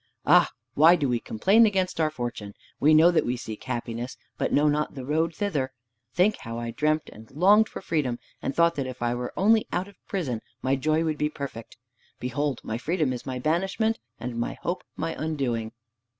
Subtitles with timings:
[0.25, 2.55] Ah, why do we complain against our fortune?
[2.79, 5.73] We know that we seek happiness, but know not the road thither!
[6.11, 9.67] Think how I dreamt and longed for freedom, and thought that if I were only
[9.71, 11.77] out of prison my joy would be perfect.
[12.19, 15.71] Behold, my freedom is my banishment, and my hope my undoing!"